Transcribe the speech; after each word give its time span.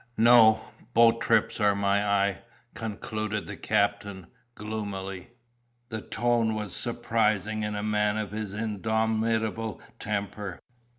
No; 0.17 0.59
boat 0.95 1.21
trips 1.21 1.59
are 1.59 1.75
my 1.75 2.03
eye," 2.03 2.39
concluded 2.73 3.45
the 3.45 3.55
captain, 3.55 4.25
gloomily. 4.55 5.29
The 5.89 6.01
tone 6.01 6.55
was 6.55 6.75
surprising 6.75 7.61
in 7.61 7.75
a 7.75 7.83
man 7.83 8.17
of 8.17 8.31
his 8.31 8.55
indomitable 8.55 9.79
temper. 9.99 10.57